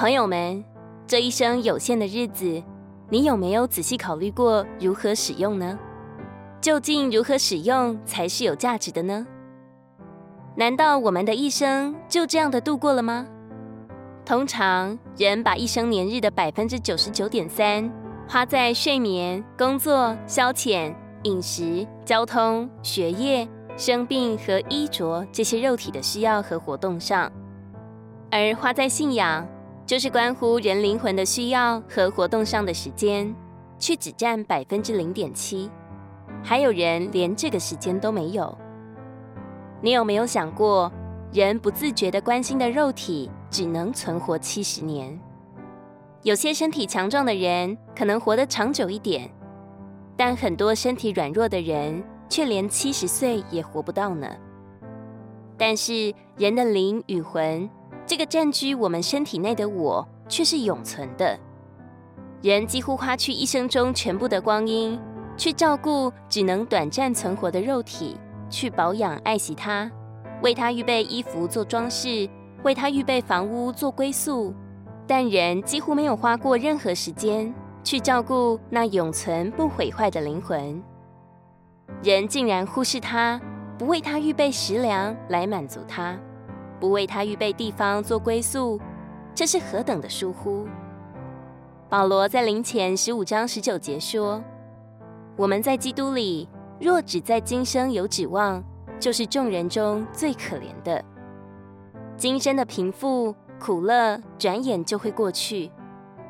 [0.00, 0.64] 朋友们，
[1.06, 2.62] 这一生有限的日子，
[3.10, 5.78] 你有没有仔细考虑过如何使用呢？
[6.58, 9.26] 究竟如何使用才是有价值的呢？
[10.56, 13.26] 难道我们的一生就这样的度过了吗？
[14.24, 17.92] 通常人把一生年日的百分之九十九点三
[18.26, 20.94] 花在睡眠、工作、消遣、
[21.24, 27.30] 饮食、交通、学业、生病和衣着这些肉体的需要和活动上，
[28.30, 29.46] 而花在信仰，
[29.90, 33.34] 就是关乎人灵魂的需要和活动上的时间，
[33.76, 35.68] 却只占百分之零点七。
[36.44, 38.56] 还有人连这个时间都没有。
[39.82, 40.92] 你有没有想过，
[41.32, 45.20] 人不自觉地关心的肉体只能存活七十年？
[46.22, 49.28] 有些身体强壮的人可能活得长久一点，
[50.16, 54.28] 但很多身体软弱的人却连七十岁也活不到呢。
[55.58, 57.68] 但是人的灵与魂，
[58.10, 61.38] 这个占据我们身体内的我，却是永存的。
[62.42, 64.98] 人几乎花去一生中全部的光阴。
[65.36, 68.16] 去照顾只能短暂存活的肉体，
[68.50, 69.88] 去保养爱惜它，
[70.42, 72.28] 为它预备衣服做装饰，
[72.64, 74.52] 为它预备房屋做归宿。
[75.06, 80.82] 但人几乎没有花过任何时间去照顾那永存不毁坏的灵魂。
[82.02, 83.40] 人竟然忽视它，
[83.78, 86.18] 不为它预备食粮来满足它，
[86.80, 88.80] 不为他预备地方做归宿，
[89.34, 90.66] 这是何等的疏忽！
[91.88, 94.42] 保罗在林前十五章十九节说。
[95.36, 98.62] 我们在基督里，若只在今生有指望，
[98.98, 101.02] 就是众人中最可怜的。
[102.16, 105.70] 今生的贫富苦乐，转眼就会过去，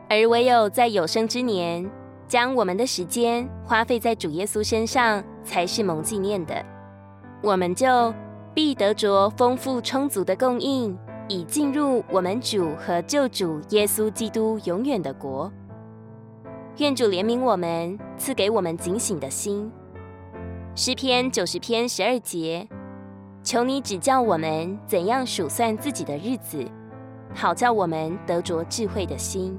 [0.09, 1.91] 而唯有在有生之年，
[2.28, 6.65] 将我们的时间花费在主耶稣身上，才是蒙纪念的。
[7.43, 8.15] 我们就
[8.53, 10.98] 必得着丰富充足的供应，
[11.29, 15.50] 以进入我们主和救主耶稣基督永远的国。
[16.78, 19.71] 愿主怜悯我们，赐给我们警醒的心。
[20.75, 22.66] 诗篇九十篇十二节，
[23.43, 26.65] 求你指教我们怎样数算自己的日子，
[27.34, 29.59] 好叫我们得着智慧的心。